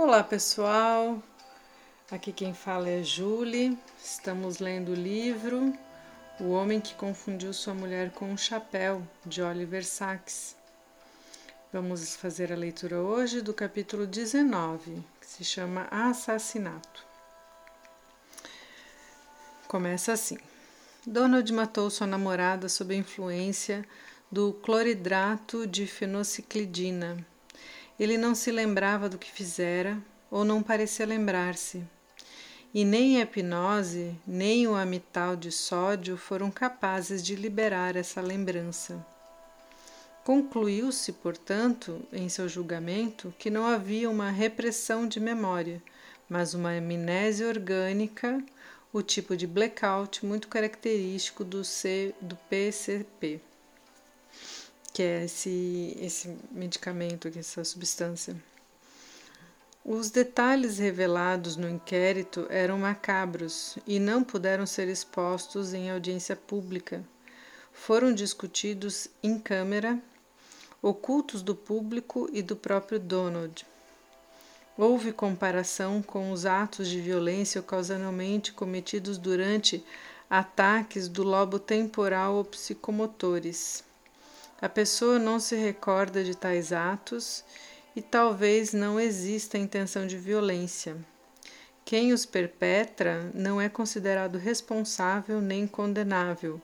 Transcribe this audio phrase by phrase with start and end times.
[0.00, 1.20] Olá pessoal,
[2.08, 3.76] aqui quem fala é Julie.
[4.00, 5.76] Estamos lendo o livro
[6.38, 10.54] O Homem que Confundiu Sua Mulher com um Chapéu, de Oliver Sacks.
[11.72, 17.04] Vamos fazer a leitura hoje do capítulo 19, que se chama Assassinato.
[19.66, 20.38] Começa assim:
[21.04, 23.84] Donald matou sua namorada sob a influência
[24.30, 27.26] do cloridrato de fenociclidina
[27.98, 29.98] ele não se lembrava do que fizera,
[30.30, 31.82] ou não parecia lembrar-se.
[32.72, 39.04] E nem a hipnose, nem o amital de sódio foram capazes de liberar essa lembrança.
[40.22, 45.82] Concluiu-se, portanto, em seu julgamento, que não havia uma repressão de memória,
[46.28, 48.44] mas uma amnésia orgânica,
[48.92, 53.40] o tipo de blackout muito característico do, C, do PCP
[54.92, 58.36] que é esse, esse medicamento, essa substância.
[59.84, 67.02] Os detalhes revelados no inquérito eram macabros e não puderam ser expostos em audiência pública.
[67.72, 69.98] Foram discutidos em câmera,
[70.82, 73.66] ocultos do público e do próprio Donald.
[74.76, 79.82] Houve comparação com os atos de violência ocasionalmente cometidos durante
[80.28, 83.82] ataques do lobo temporal ou psicomotores.
[84.60, 87.44] A pessoa não se recorda de tais atos
[87.94, 90.96] e talvez não exista intenção de violência.
[91.84, 96.60] Quem os perpetra não é considerado responsável nem condenável,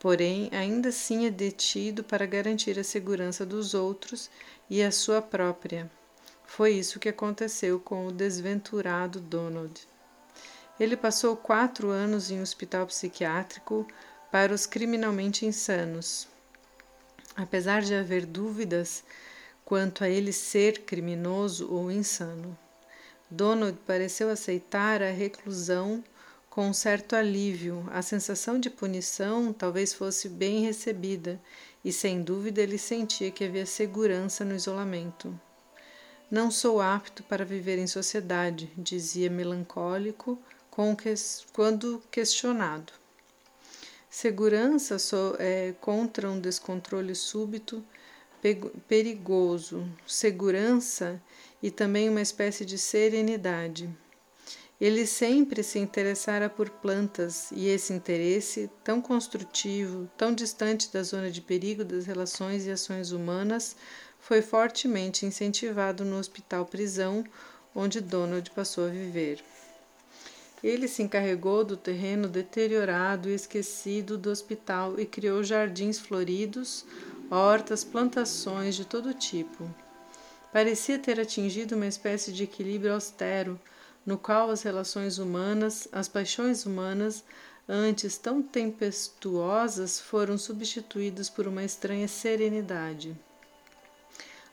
[0.00, 4.30] porém, ainda assim é detido para garantir a segurança dos outros
[4.70, 5.90] e a sua própria.
[6.46, 9.86] Foi isso que aconteceu com o desventurado Donald.
[10.80, 13.86] Ele passou quatro anos em um hospital psiquiátrico
[14.32, 16.34] para os criminalmente insanos.
[17.36, 19.04] Apesar de haver dúvidas
[19.64, 22.56] quanto a ele ser criminoso ou insano,
[23.30, 26.02] Donald pareceu aceitar a reclusão
[26.48, 27.86] com um certo alívio.
[27.92, 31.38] A sensação de punição talvez fosse bem recebida,
[31.84, 35.38] e sem dúvida ele sentia que havia segurança no isolamento.
[36.30, 40.38] Não sou apto para viver em sociedade, dizia melancólico
[41.52, 42.92] quando questionado.
[44.08, 47.84] Segurança so, é, contra um descontrole súbito
[48.86, 51.20] perigoso, segurança
[51.62, 53.90] e também uma espécie de serenidade.
[54.80, 61.30] Ele sempre se interessara por plantas e esse interesse, tão construtivo, tão distante da zona
[61.30, 63.74] de perigo das relações e ações humanas,
[64.20, 67.24] foi fortemente incentivado no hospital-prisão
[67.74, 69.42] onde Donald passou a viver.
[70.62, 76.84] Ele se encarregou do terreno deteriorado e esquecido do hospital e criou jardins floridos,
[77.30, 79.68] hortas, plantações de todo tipo.
[80.52, 83.60] Parecia ter atingido uma espécie de equilíbrio austero,
[84.04, 87.24] no qual as relações humanas, as paixões humanas,
[87.68, 93.14] antes tão tempestuosas, foram substituídas por uma estranha serenidade.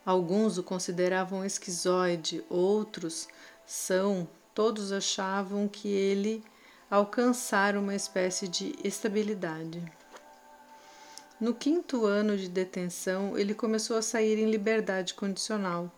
[0.05, 3.27] Alguns o consideravam esquizoide, outros
[3.65, 6.43] são, todos achavam que ele
[6.89, 9.83] alcançara uma espécie de estabilidade.
[11.39, 15.91] No quinto ano de detenção, ele começou a sair em liberdade condicional,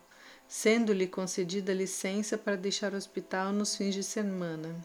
[0.47, 4.75] sendo-lhe concedida licença para deixar o hospital nos fins de semana.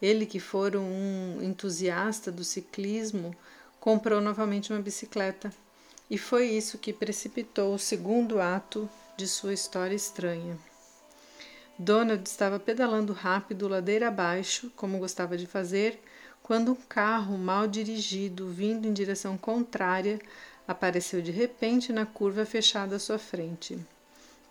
[0.00, 3.34] Ele, que fora um entusiasta do ciclismo,
[3.80, 5.52] comprou novamente uma bicicleta,
[6.10, 10.58] e foi isso que precipitou o segundo ato de sua história estranha.
[11.78, 16.00] Donald estava pedalando rápido ladeira abaixo, como gostava de fazer,
[16.42, 20.20] quando um carro mal dirigido, vindo em direção contrária,
[20.66, 23.78] apareceu de repente na curva fechada à sua frente.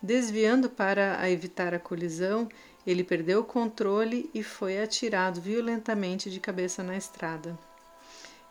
[0.02, 2.50] Desviando para evitar a colisão,
[2.88, 7.58] ele perdeu o controle e foi atirado violentamente de cabeça na estrada.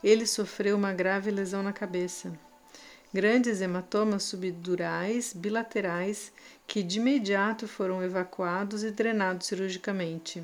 [0.02, 2.32] Ele sofreu uma grave lesão na cabeça
[3.12, 6.32] grandes hematomas subdurais bilaterais
[6.66, 10.42] que de imediato foram evacuados e drenados cirurgicamente,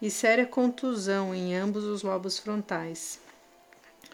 [0.00, 3.20] e séria contusão em ambos os lobos frontais.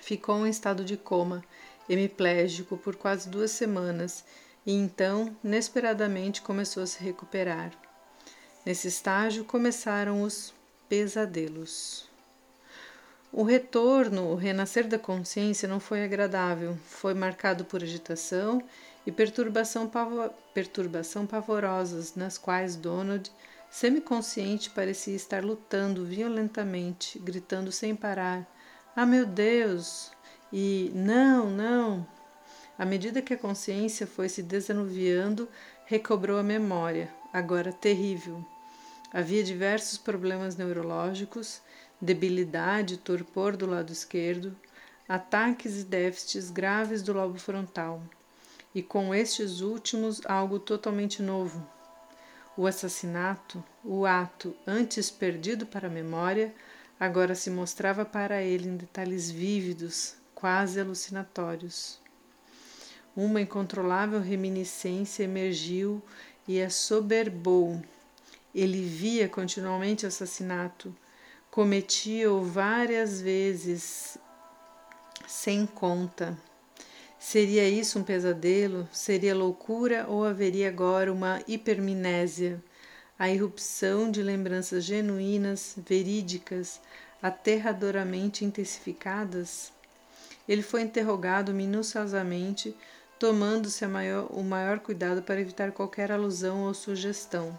[0.00, 1.44] Ficou em estado de coma,
[1.88, 4.24] hemiplégico, por quase duas semanas
[4.66, 7.72] e então, inesperadamente, começou a se recuperar.
[8.66, 10.52] Nesse estágio começaram os
[10.88, 12.07] pesadelos.
[13.32, 18.62] O retorno, o renascer da consciência não foi agradável, foi marcado por agitação
[19.06, 23.30] e perturbação, pavo perturbação pavorosas, nas quais Donald,
[23.70, 28.46] semiconsciente, parecia estar lutando violentamente, gritando sem parar:
[28.96, 30.10] Ah, meu Deus!
[30.50, 32.06] E não, não!
[32.78, 35.48] À medida que a consciência foi se desanuviando,
[35.84, 37.10] recobrou a memória.
[37.30, 38.42] agora terrível.
[39.12, 41.60] Havia diversos problemas neurológicos,
[42.00, 44.56] debilidade, torpor do lado esquerdo,
[45.08, 48.02] ataques e déficits graves do lobo frontal,
[48.74, 51.66] e com estes últimos algo totalmente novo.
[52.56, 56.54] O assassinato, o ato antes perdido para a memória,
[56.98, 62.00] agora se mostrava para ele em detalhes vívidos, quase alucinatórios.
[63.16, 66.02] Uma incontrolável reminiscência emergiu
[66.46, 67.82] e assoberbou.
[68.54, 70.94] Ele via continuamente o assassinato,
[71.50, 74.18] cometia-o várias vezes,
[75.26, 76.36] sem conta.
[77.18, 78.88] Seria isso um pesadelo?
[78.92, 82.62] Seria loucura ou haveria agora uma hipermnésia?
[83.18, 86.80] A irrupção de lembranças genuínas, verídicas,
[87.20, 89.72] aterradoramente intensificadas?
[90.48, 92.74] Ele foi interrogado minuciosamente,
[93.18, 97.56] tomando-se o maior cuidado para evitar qualquer alusão ou sugestão.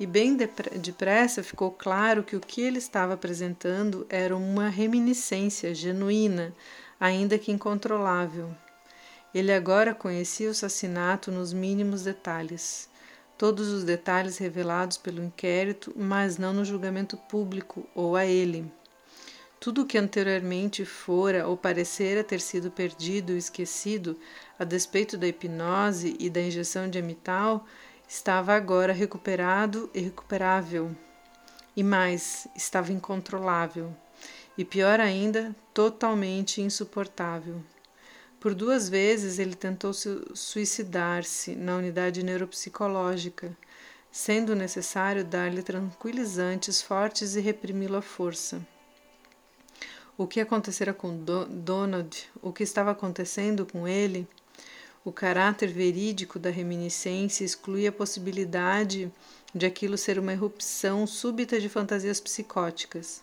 [0.00, 6.54] E bem depressa ficou claro que o que ele estava apresentando era uma reminiscência genuína,
[7.00, 8.54] ainda que incontrolável.
[9.34, 12.88] Ele agora conhecia o assassinato nos mínimos detalhes.
[13.36, 18.70] Todos os detalhes revelados pelo inquérito, mas não no julgamento público ou a ele.
[19.60, 24.16] Tudo o que anteriormente fora ou parecera ter sido perdido ou esquecido,
[24.56, 27.66] a despeito da hipnose e da injeção de amital,
[28.08, 30.96] estava agora recuperado e recuperável.
[31.76, 33.94] E mais, estava incontrolável.
[34.56, 37.62] E pior ainda, totalmente insuportável.
[38.40, 43.56] Por duas vezes ele tentou suicidar-se na unidade neuropsicológica,
[44.10, 48.66] sendo necessário dar-lhe tranquilizantes fortes e reprimi-lo à força.
[50.16, 54.26] O que acontecera com Donald, o que estava acontecendo com ele,
[55.08, 59.10] o caráter verídico da reminiscência exclui a possibilidade
[59.54, 63.22] de aquilo ser uma erupção súbita de fantasias psicóticas.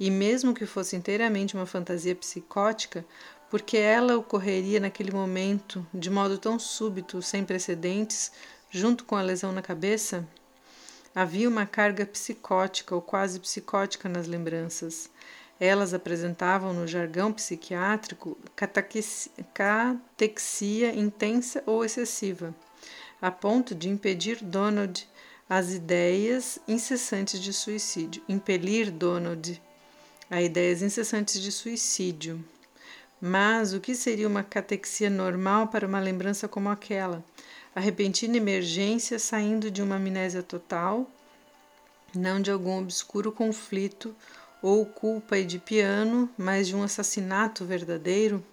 [0.00, 3.04] E mesmo que fosse inteiramente uma fantasia psicótica,
[3.50, 8.32] porque ela ocorreria naquele momento de modo tão súbito, sem precedentes,
[8.70, 10.26] junto com a lesão na cabeça?
[11.14, 15.10] Havia uma carga psicótica ou quase psicótica nas lembranças.
[15.58, 18.36] Elas apresentavam no jargão psiquiátrico
[19.46, 22.54] catexia intensa ou excessiva,
[23.20, 25.08] a ponto de impedir Donald
[25.48, 29.62] as ideias incessantes de suicídio, impelir Donald
[30.28, 32.44] a ideias incessantes de suicídio.
[33.20, 37.24] Mas o que seria uma catexia normal para uma lembrança como aquela?
[37.74, 41.08] A repentina emergência saindo de uma amnésia total,
[42.14, 44.14] não de algum obscuro conflito
[44.62, 48.44] ou culpa de piano, mas de um assassinato verdadeiro?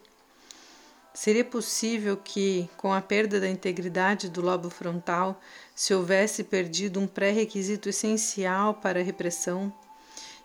[1.13, 5.39] Seria possível que, com a perda da integridade do lobo frontal,
[5.75, 9.71] se houvesse perdido um pré-requisito essencial para a repressão?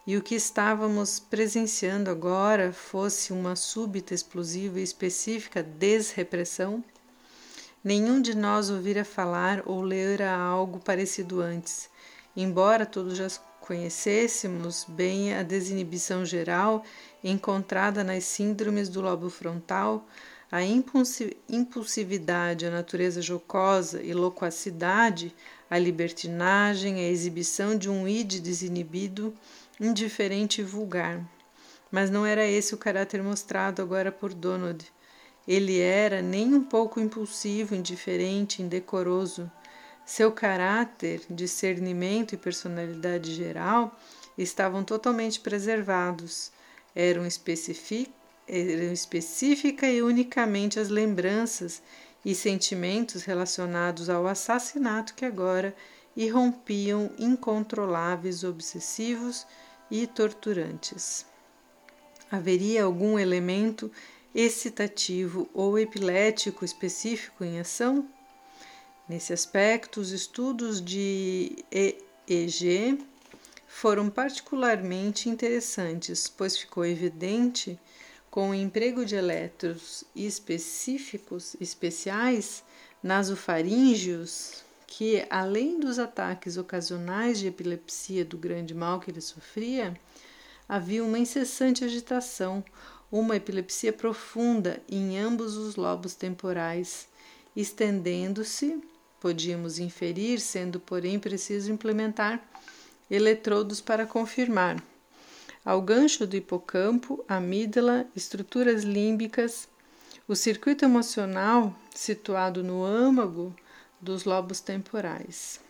[0.08, 6.82] e o que estávamos presenciando agora fosse uma súbita, explosiva e específica desrepressão?
[7.84, 11.90] Nenhum de nós ouvira falar ou lera algo parecido antes,
[12.34, 13.28] embora todos já
[13.68, 16.82] conhecêssemos bem a desinibição geral
[17.22, 20.06] encontrada nas síndromes do lobo frontal,
[20.50, 25.34] a impulsividade, a natureza jocosa e loquacidade,
[25.68, 29.34] a libertinagem, a exibição de um id desinibido
[29.78, 31.20] indiferente e vulgar.
[31.90, 34.90] Mas não era esse o caráter mostrado agora por Donald.
[35.46, 39.50] Ele era nem um pouco impulsivo, indiferente, indecoroso.
[40.08, 43.94] Seu caráter, discernimento e personalidade geral
[44.38, 46.50] estavam totalmente preservados.
[46.96, 47.24] Eram,
[48.48, 51.82] eram específica e unicamente as lembranças
[52.24, 55.76] e sentimentos relacionados ao assassinato que agora
[56.16, 59.46] irrompiam incontroláveis, obsessivos
[59.90, 61.26] e torturantes.
[62.30, 63.92] Haveria algum elemento
[64.34, 68.08] excitativo ou epilético específico em ação?
[69.08, 73.02] Nesse aspecto, os estudos de EEG
[73.66, 77.78] foram particularmente interessantes, pois ficou evidente
[78.30, 82.62] com o emprego de elétrons específicos especiais
[83.02, 89.98] nasofaríngeos que, além dos ataques ocasionais de epilepsia do grande mal que ele sofria,
[90.68, 92.62] havia uma incessante agitação,
[93.10, 97.08] uma epilepsia profunda em ambos os lobos temporais,
[97.56, 98.82] estendendo-se,
[99.20, 102.42] podíamos inferir, sendo porém preciso implementar
[103.10, 104.82] eletrodos para confirmar,
[105.64, 109.68] ao gancho do hipocampo, amígdala, estruturas límbicas,
[110.26, 113.54] o circuito emocional situado no âmago
[114.00, 115.60] dos lobos temporais.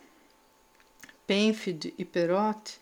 [1.25, 2.79] Penfield e Perrot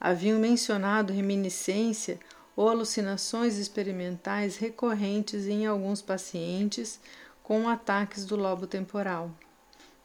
[0.00, 2.18] haviam mencionado reminiscência
[2.54, 7.00] ou alucinações experimentais recorrentes em alguns pacientes
[7.42, 9.30] com ataques do lobo temporal.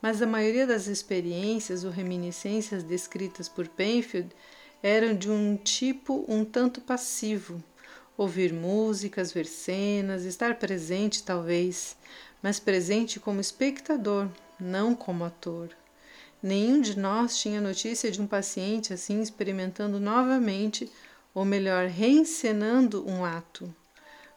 [0.02, 4.30] Mas a maioria das experiências ou reminiscências descritas por Penfield
[4.82, 7.64] eram de um tipo um tanto passivo.
[8.16, 11.96] Ouvir músicas, ver cenas, estar presente talvez,
[12.42, 14.28] mas presente como espectador,
[14.60, 15.70] não como ator.
[16.42, 20.92] Nenhum de nós tinha notícia de um paciente assim experimentando novamente,
[21.34, 23.74] ou melhor, reencenando um ato.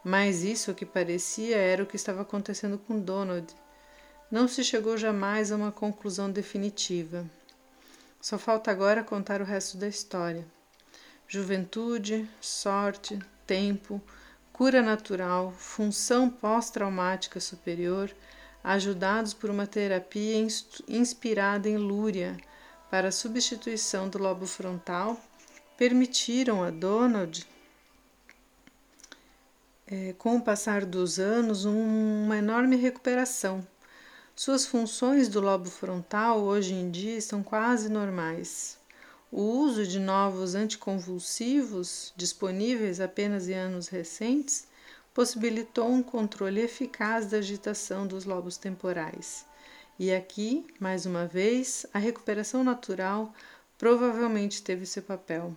[0.02, 3.54] Mas isso que parecia era o que estava acontecendo com Donald.
[4.30, 7.28] Não se chegou jamais a uma conclusão definitiva.
[8.20, 10.46] Só falta agora contar o resto da história.
[11.26, 14.00] Juventude, sorte, tempo,
[14.52, 18.14] cura natural, função pós-traumática superior
[18.62, 20.46] ajudados por uma terapia
[20.86, 22.36] inspirada em Lúria
[22.90, 25.20] para a substituição do lobo frontal,
[25.76, 27.46] permitiram a Donald,
[29.86, 33.66] é, com o passar dos anos, um, uma enorme recuperação.
[34.34, 38.78] Suas funções do lobo frontal hoje em dia são quase normais.
[39.30, 44.66] O uso de novos anticonvulsivos, disponíveis apenas em anos recentes,
[45.12, 49.44] possibilitou um controle eficaz da agitação dos lobos temporais.
[49.98, 53.34] E aqui, mais uma vez, a recuperação natural
[53.76, 55.54] provavelmente teve seu papel.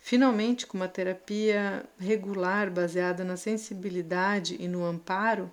[0.00, 5.52] Finalmente, com uma terapia regular baseada na sensibilidade e no amparo,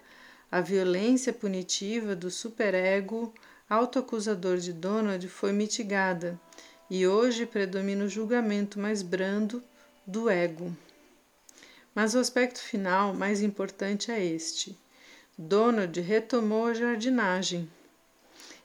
[0.53, 3.33] a violência punitiva do superego
[3.67, 6.39] autoacusador de Donald foi mitigada
[6.87, 9.63] e hoje predomina o julgamento mais brando
[10.05, 10.71] do ego.
[11.95, 14.77] Mas o aspecto final mais importante é este.
[15.35, 17.67] Donald retomou a jardinagem.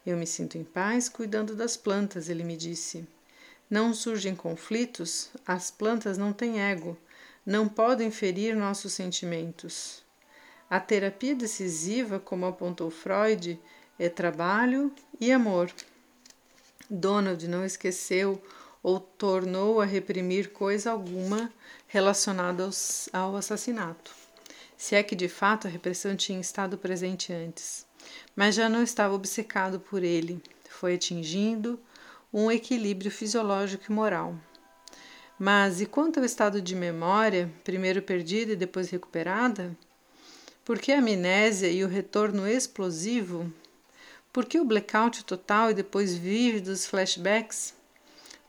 [0.04, 3.08] Eu me sinto em paz cuidando das plantas, ele me disse.
[3.70, 6.98] Não surgem conflitos, as plantas não têm ego,
[7.46, 10.06] não podem ferir nossos sentimentos.
[10.70, 13.58] A terapia decisiva, como apontou Freud,
[13.98, 15.72] é trabalho e amor.
[16.90, 18.42] Donald não esqueceu
[18.82, 21.50] ou tornou a reprimir coisa alguma
[21.86, 22.68] relacionada
[23.12, 24.14] ao assassinato,
[24.76, 27.86] se é que de fato a repressão tinha estado presente antes.
[28.36, 31.80] Mas já não estava obcecado por ele, foi atingindo
[32.32, 34.34] um equilíbrio fisiológico e moral.
[35.38, 39.76] Mas e quanto ao estado de memória, primeiro perdida e depois recuperada?
[40.68, 43.50] Por que a amnésia e o retorno explosivo?
[44.30, 47.72] Por que o blackout total e depois vívidos flashbacks?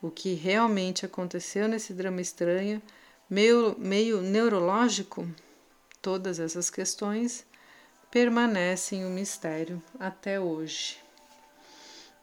[0.01, 2.81] O que realmente aconteceu nesse drama estranho,
[3.29, 5.25] meio, meio neurológico?
[6.01, 7.45] Todas essas questões
[8.11, 10.97] permanecem um mistério até hoje.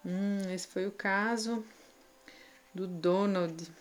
[0.05, 1.65] Hum, esse foi o caso
[2.75, 3.73] do Donald.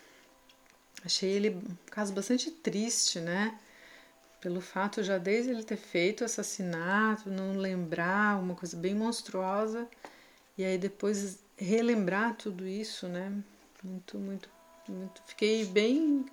[1.04, 3.60] Achei ele um caso bastante triste, né?
[4.40, 9.88] Pelo fato já desde ele ter feito o assassinato, não lembrar, uma coisa bem monstruosa,
[10.56, 13.32] e aí depois relembrar tudo isso, né?
[13.82, 14.48] Muito, muito,
[14.88, 15.22] muito.
[15.26, 16.26] Fiquei bem,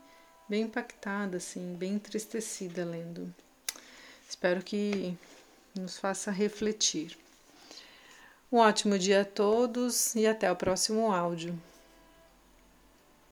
[0.48, 3.34] bem impactada, assim, bem entristecida lendo.
[4.30, 5.18] Espero que
[5.76, 7.18] nos faça refletir.
[8.52, 11.60] Um ótimo dia a todos e até o próximo áudio.